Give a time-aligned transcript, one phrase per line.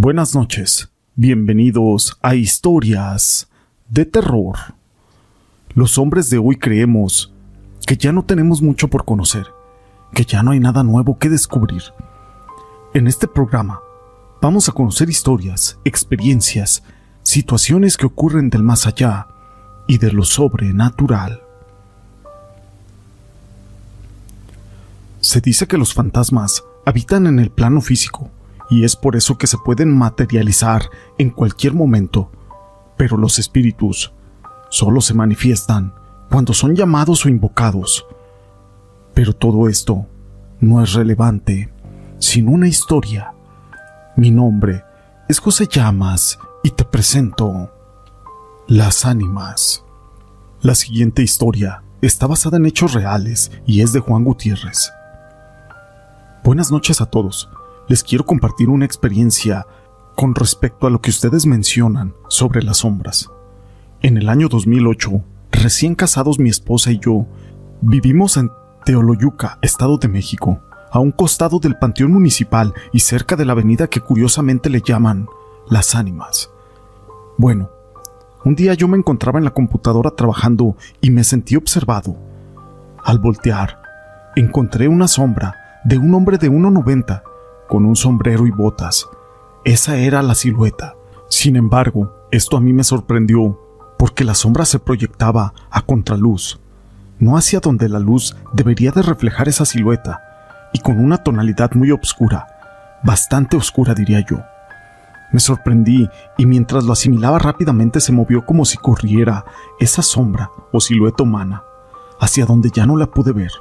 [0.00, 3.48] Buenas noches, bienvenidos a Historias
[3.88, 4.56] de Terror.
[5.74, 7.34] Los hombres de hoy creemos
[7.84, 9.48] que ya no tenemos mucho por conocer,
[10.14, 11.82] que ya no hay nada nuevo que descubrir.
[12.94, 13.80] En este programa
[14.40, 16.84] vamos a conocer historias, experiencias,
[17.24, 19.26] situaciones que ocurren del más allá
[19.88, 21.42] y de lo sobrenatural.
[25.20, 28.30] Se dice que los fantasmas habitan en el plano físico
[28.70, 30.82] y es por eso que se pueden materializar
[31.16, 32.30] en cualquier momento.
[32.96, 34.12] Pero los espíritus
[34.70, 35.94] solo se manifiestan
[36.30, 38.06] cuando son llamados o invocados.
[39.14, 40.06] Pero todo esto
[40.60, 41.72] no es relevante
[42.18, 43.32] sin una historia.
[44.16, 44.84] Mi nombre
[45.28, 47.72] es José Llamas y te presento
[48.66, 49.84] Las Ánimas.
[50.60, 54.90] La siguiente historia está basada en hechos reales y es de Juan Gutiérrez.
[56.44, 57.48] Buenas noches a todos
[57.88, 59.66] les quiero compartir una experiencia
[60.14, 63.30] con respecto a lo que ustedes mencionan sobre las sombras.
[64.02, 67.26] En el año 2008, recién casados mi esposa y yo,
[67.80, 68.50] vivimos en
[68.84, 73.88] Teoloyuca, Estado de México, a un costado del Panteón Municipal y cerca de la avenida
[73.88, 75.26] que curiosamente le llaman
[75.68, 76.50] Las Ánimas.
[77.36, 77.70] Bueno,
[78.44, 82.16] un día yo me encontraba en la computadora trabajando y me sentí observado.
[83.02, 83.80] Al voltear,
[84.36, 87.22] encontré una sombra de un hombre de 1,90
[87.68, 89.08] con un sombrero y botas.
[89.64, 90.96] Esa era la silueta.
[91.28, 93.60] Sin embargo, esto a mí me sorprendió,
[93.98, 96.58] porque la sombra se proyectaba a contraluz,
[97.18, 100.22] no hacia donde la luz debería de reflejar esa silueta,
[100.72, 102.46] y con una tonalidad muy oscura,
[103.04, 104.38] bastante oscura diría yo.
[105.32, 106.08] Me sorprendí
[106.38, 109.44] y mientras lo asimilaba rápidamente se movió como si corriera
[109.78, 111.64] esa sombra o silueta humana,
[112.18, 113.52] hacia donde ya no la pude ver.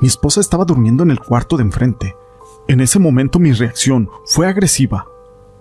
[0.00, 2.16] Mi esposa estaba durmiendo en el cuarto de enfrente,
[2.70, 5.04] en ese momento mi reacción fue agresiva.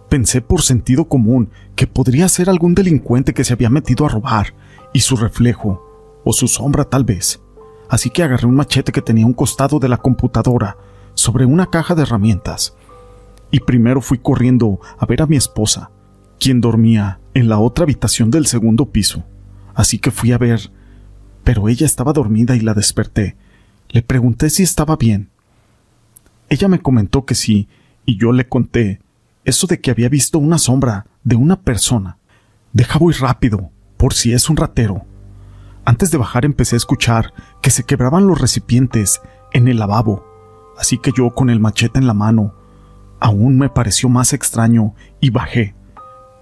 [0.09, 4.53] Pensé por sentido común que podría ser algún delincuente que se había metido a robar,
[4.93, 7.41] y su reflejo, o su sombra tal vez.
[7.89, 10.77] Así que agarré un machete que tenía un costado de la computadora
[11.15, 12.75] sobre una caja de herramientas.
[13.49, 15.89] Y primero fui corriendo a ver a mi esposa,
[16.39, 19.23] quien dormía en la otra habitación del segundo piso.
[19.73, 20.71] Así que fui a ver,
[21.43, 23.35] pero ella estaba dormida y la desperté.
[23.89, 25.28] Le pregunté si estaba bien,
[26.49, 27.67] ella me comentó que sí,
[28.05, 28.99] y yo le conté
[29.45, 32.17] eso de que había visto una sombra de una persona.
[32.73, 35.05] Deja voy rápido, por si es un ratero.
[35.85, 39.21] Antes de bajar empecé a escuchar que se quebraban los recipientes
[39.53, 40.25] en el lavabo,
[40.77, 42.53] así que yo con el machete en la mano,
[43.19, 45.75] aún me pareció más extraño y bajé.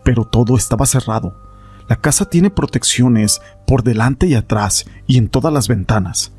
[0.04, 1.36] Pero todo estaba cerrado.
[1.88, 6.34] La casa tiene protecciones por delante y atrás y en todas las ventanas.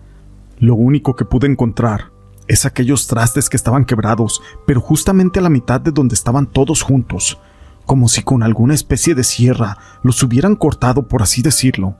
[0.58, 2.10] Lo único que pude encontrar
[2.48, 6.82] es aquellos trastes que estaban quebrados, pero justamente a la mitad de donde estaban todos
[6.82, 7.38] juntos,
[7.86, 11.94] como si con alguna especie de sierra los hubieran cortado, por así decirlo.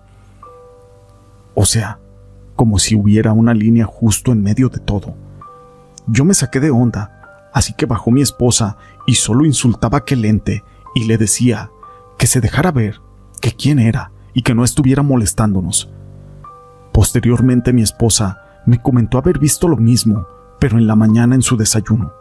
[1.55, 1.99] O sea,
[2.57, 5.15] como si hubiera una línea justo en medio de todo.
[6.07, 10.25] Yo me saqué de onda, así que bajó mi esposa y solo insultaba a aquel
[10.25, 10.65] ente
[10.95, 11.71] y le decía
[12.19, 13.01] que se dejara ver,
[13.41, 15.91] que quién era y que no estuviera molestándonos.
[16.93, 20.27] Posteriormente mi esposa me comentó haber visto lo mismo,
[20.59, 22.13] pero en la mañana en su desayuno.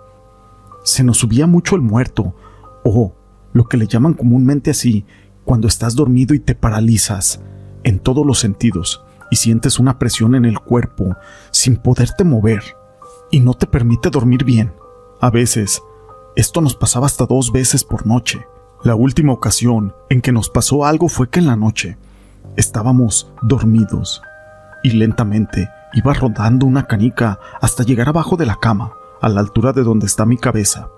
[0.84, 2.36] Se nos subía mucho el muerto,
[2.84, 3.14] o
[3.54, 5.06] lo que le llaman comúnmente así,
[5.44, 7.42] cuando estás dormido y te paralizas
[7.84, 11.16] en todos los sentidos y sientes una presión en el cuerpo
[11.52, 12.64] sin poderte mover
[13.32, 14.74] y no te permite dormir bien.
[15.20, 15.82] A veces,
[16.36, 18.46] esto nos pasaba hasta dos veces por noche.
[18.84, 21.98] La última ocasión en que nos pasó algo fue que en la noche
[22.56, 24.22] estábamos dormidos
[24.84, 29.74] y lentamente Iba rodando una canica hasta llegar abajo de la cama, a la altura
[29.74, 30.90] de donde está mi cabeza.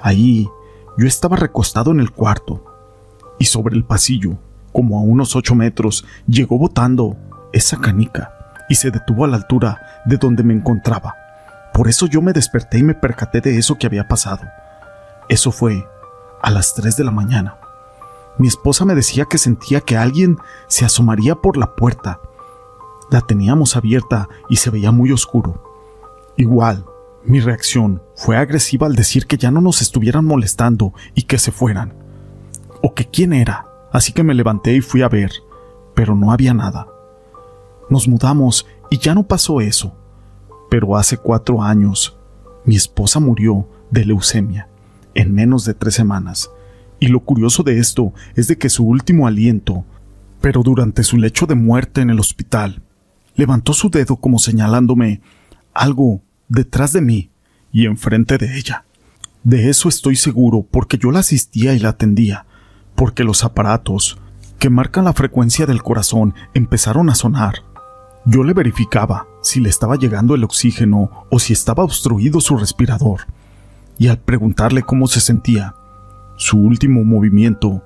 [0.00, 0.48] Ahí
[0.96, 2.64] yo estaba recostado en el cuarto,
[3.38, 4.36] y sobre el pasillo,
[4.72, 7.16] como a unos ocho metros, llegó botando
[7.52, 8.32] esa canica
[8.68, 11.14] y se detuvo a la altura de donde me encontraba.
[11.72, 14.42] Por eso yo me desperté y me percaté de eso que había pasado.
[15.28, 15.86] Eso fue
[16.42, 17.56] a las tres de la mañana.
[18.38, 22.20] Mi esposa me decía que sentía que alguien se asomaría por la puerta
[23.10, 25.62] la teníamos abierta y se veía muy oscuro.
[26.36, 26.84] Igual,
[27.24, 31.52] mi reacción fue agresiva al decir que ya no nos estuvieran molestando y que se
[31.52, 31.94] fueran.
[32.82, 35.32] O que quién era, así que me levanté y fui a ver,
[35.94, 36.88] pero no había nada.
[37.88, 39.94] Nos mudamos y ya no pasó eso.
[40.70, 42.18] Pero hace cuatro años,
[42.64, 44.68] mi esposa murió de leucemia
[45.14, 46.50] en menos de tres semanas.
[47.00, 49.84] Y lo curioso de esto es de que su último aliento,
[50.40, 52.82] pero durante su lecho de muerte en el hospital,
[53.34, 55.20] levantó su dedo como señalándome
[55.72, 57.30] algo detrás de mí
[57.72, 58.84] y enfrente de ella.
[59.42, 62.46] De eso estoy seguro porque yo la asistía y la atendía,
[62.94, 64.18] porque los aparatos
[64.58, 67.56] que marcan la frecuencia del corazón empezaron a sonar.
[68.24, 73.26] Yo le verificaba si le estaba llegando el oxígeno o si estaba obstruido su respirador,
[73.98, 75.74] y al preguntarle cómo se sentía,
[76.36, 77.82] su último movimiento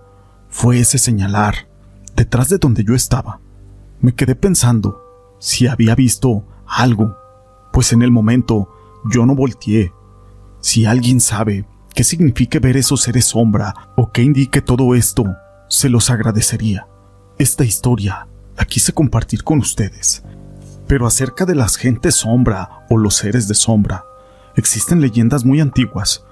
[0.48, 1.66] fue ese señalar
[2.14, 3.40] detrás de donde yo estaba.
[4.00, 5.07] Me quedé pensando
[5.38, 7.16] si había visto algo,
[7.72, 8.68] pues en el momento
[9.10, 9.92] yo no volteé.
[10.60, 15.24] Si alguien sabe qué significa ver esos seres sombra o qué indique todo esto,
[15.68, 16.86] se los agradecería.
[17.38, 18.26] Esta historia
[18.56, 20.24] la quise compartir con ustedes.
[20.86, 24.04] Pero acerca de las gentes sombra o los seres de sombra,
[24.56, 26.24] existen leyendas muy antiguas.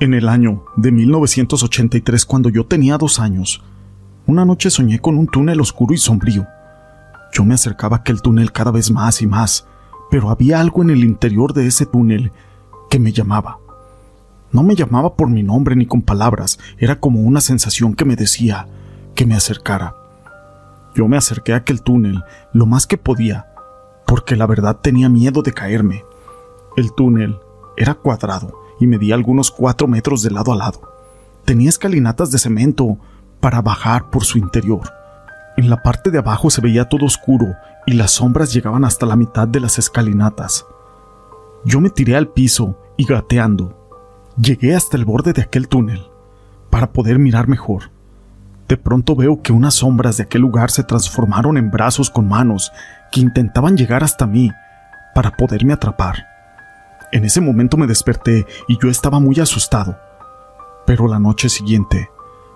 [0.00, 3.62] En el año de 1983, cuando yo tenía dos años,
[4.26, 6.46] una noche soñé con un túnel oscuro y sombrío.
[7.32, 9.66] Yo me acercaba a aquel túnel cada vez más y más,
[10.10, 12.30] pero había algo en el interior de ese túnel
[12.90, 13.58] que me llamaba.
[14.52, 18.16] No me llamaba por mi nombre ni con palabras, era como una sensación que me
[18.16, 18.68] decía
[19.14, 19.96] que me acercara.
[20.94, 23.46] Yo me acerqué a aquel túnel lo más que podía,
[24.06, 26.04] porque la verdad tenía miedo de caerme.
[26.76, 27.38] El túnel
[27.78, 30.92] era cuadrado y medía algunos cuatro metros de lado a lado.
[31.46, 32.98] Tenía escalinatas de cemento
[33.40, 35.01] para bajar por su interior.
[35.56, 37.56] En la parte de abajo se veía todo oscuro
[37.86, 40.66] y las sombras llegaban hasta la mitad de las escalinatas.
[41.64, 43.76] Yo me tiré al piso y gateando,
[44.38, 46.06] llegué hasta el borde de aquel túnel
[46.70, 47.90] para poder mirar mejor.
[48.66, 52.72] De pronto veo que unas sombras de aquel lugar se transformaron en brazos con manos
[53.10, 54.50] que intentaban llegar hasta mí
[55.14, 56.26] para poderme atrapar.
[57.12, 59.98] En ese momento me desperté y yo estaba muy asustado.
[60.86, 62.08] Pero la noche siguiente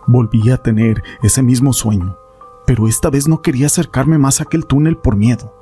[0.07, 2.17] volví a tener ese mismo sueño
[2.67, 5.55] pero esta vez no quería acercarme más a aquel túnel por miedo.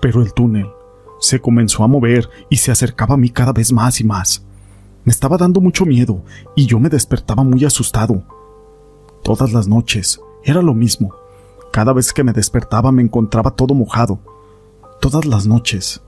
[0.00, 0.70] Pero el túnel
[1.20, 4.42] se comenzó a mover y se acercaba a mí cada vez más y más.
[5.04, 6.24] Me estaba dando mucho miedo
[6.56, 8.24] y yo me despertaba muy asustado.
[9.22, 11.14] Todas las noches era lo mismo.
[11.72, 14.18] Cada vez que me despertaba me encontraba todo mojado.
[15.00, 16.02] Todas las noches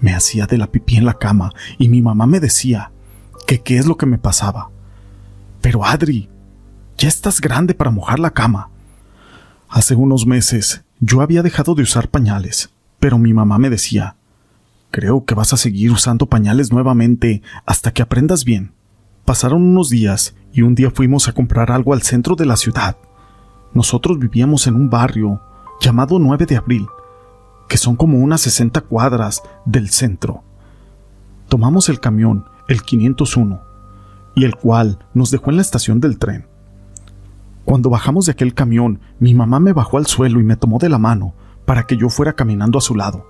[0.00, 2.92] me hacía de la pipí en la cama y mi mamá me decía
[3.46, 4.70] que qué es lo que me pasaba.
[5.62, 6.28] Pero Adri,
[6.98, 8.70] ya estás grande para mojar la cama.
[9.76, 14.16] Hace unos meses yo había dejado de usar pañales, pero mi mamá me decía,
[14.90, 18.72] creo que vas a seguir usando pañales nuevamente hasta que aprendas bien.
[19.26, 22.96] Pasaron unos días y un día fuimos a comprar algo al centro de la ciudad.
[23.74, 25.42] Nosotros vivíamos en un barrio
[25.78, 26.86] llamado 9 de abril,
[27.68, 30.42] que son como unas 60 cuadras del centro.
[31.50, 33.60] Tomamos el camión, el 501,
[34.36, 36.46] y el cual nos dejó en la estación del tren.
[37.66, 40.88] Cuando bajamos de aquel camión, mi mamá me bajó al suelo y me tomó de
[40.88, 41.34] la mano
[41.64, 43.26] para que yo fuera caminando a su lado.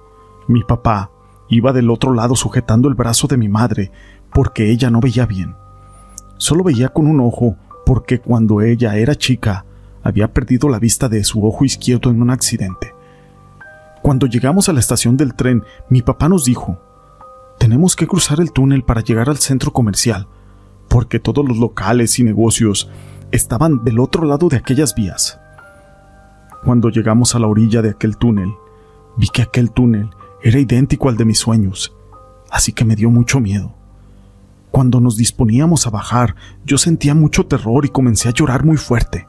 [0.47, 1.11] Mi papá
[1.49, 3.91] iba del otro lado sujetando el brazo de mi madre
[4.35, 5.57] porque ella no veía bien.
[6.37, 7.57] Solo veía con un ojo
[7.87, 9.65] porque cuando ella era chica
[10.03, 12.95] había perdido la vista de su ojo izquierdo en un accidente.
[14.03, 16.79] Cuando llegamos a la estación del tren, mi papá nos dijo,
[17.59, 20.29] tenemos que cruzar el túnel para llegar al centro comercial,
[20.89, 22.91] porque todos los locales y negocios
[23.37, 25.39] estaban del otro lado de aquellas vías.
[26.65, 28.53] Cuando llegamos a la orilla de aquel túnel,
[29.17, 30.11] vi que aquel túnel
[30.43, 31.95] era idéntico al de mis sueños,
[32.51, 33.75] así que me dio mucho miedo.
[34.71, 39.27] Cuando nos disponíamos a bajar, yo sentía mucho terror y comencé a llorar muy fuerte.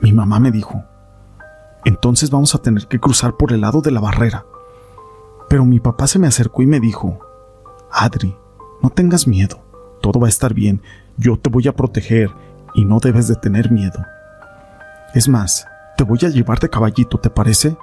[0.00, 0.82] Mi mamá me dijo,
[1.84, 4.46] entonces vamos a tener que cruzar por el lado de la barrera.
[5.48, 7.20] Pero mi papá se me acercó y me dijo,
[7.90, 8.34] Adri,
[8.82, 9.60] no tengas miedo,
[10.00, 10.82] todo va a estar bien,
[11.16, 12.30] yo te voy a proteger
[12.78, 14.06] y no debes de tener miedo.
[15.12, 15.66] Es más,
[15.96, 17.76] te voy a llevar de caballito, ¿te parece?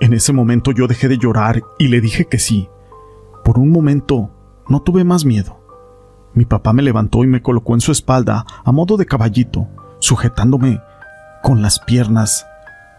[0.00, 2.70] En ese momento yo dejé de llorar y le dije que sí.
[3.44, 4.30] Por un momento
[4.66, 5.60] no tuve más miedo.
[6.32, 9.68] Mi papá me levantó y me colocó en su espalda a modo de caballito,
[9.98, 10.80] sujetándome
[11.42, 12.46] con las piernas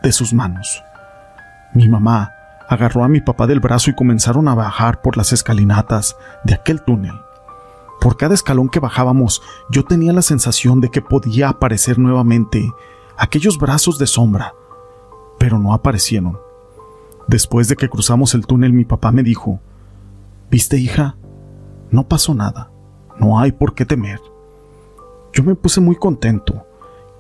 [0.04, 0.84] de sus manos.
[1.74, 2.34] Mi mamá
[2.70, 6.84] agarró a mi papá del brazo y comenzaron a bajar por las escalinatas de aquel
[6.84, 7.16] túnel.
[8.02, 12.74] Por cada escalón que bajábamos, yo tenía la sensación de que podía aparecer nuevamente
[13.16, 14.56] aquellos brazos de sombra,
[15.38, 16.40] pero no aparecieron.
[17.28, 19.60] Después de que cruzamos el túnel, mi papá me dijo,
[20.50, 21.16] ¿Viste, hija?
[21.92, 22.72] No pasó nada.
[23.20, 24.20] No hay por qué temer.
[25.32, 26.66] Yo me puse muy contento,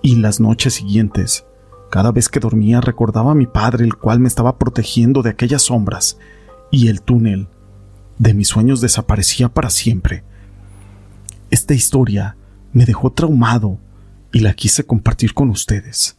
[0.02, 1.46] y las noches siguientes,
[1.92, 5.62] cada vez que dormía recordaba a mi padre, el cual me estaba protegiendo de aquellas
[5.62, 6.18] sombras,
[6.72, 7.50] y el túnel
[8.18, 10.24] de mis sueños desaparecía para siempre.
[11.52, 12.38] Esta historia
[12.72, 13.78] me dejó traumado
[14.32, 16.18] y la quise compartir con ustedes.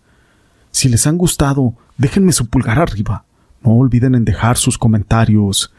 [0.70, 3.24] Si les han gustado, déjenme su pulgar arriba.
[3.62, 5.72] No olviden en dejar sus comentarios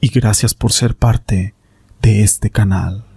[0.00, 1.54] y gracias por ser parte
[2.00, 3.09] de este canal.